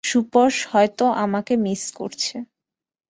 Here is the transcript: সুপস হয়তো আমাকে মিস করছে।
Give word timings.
সুপস 0.03 0.55
হয়তো 0.71 1.05
আমাকে 1.23 1.53
মিস 1.57 1.83
করছে। 1.97 2.35